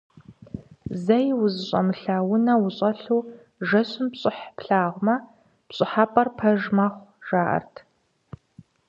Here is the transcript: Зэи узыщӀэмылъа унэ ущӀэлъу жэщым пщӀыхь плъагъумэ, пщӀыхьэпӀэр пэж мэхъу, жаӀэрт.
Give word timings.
Зэи 1.03 1.27
узыщӀэмылъа 1.43 2.17
унэ 2.33 2.53
ущӀэлъу 2.65 3.21
жэщым 3.67 4.07
пщӀыхь 4.11 4.43
плъагъумэ, 4.57 5.15
пщӀыхьэпӀэр 5.67 6.27
пэж 6.37 6.61
мэхъу, 6.75 7.05
жаӀэрт. 7.27 7.75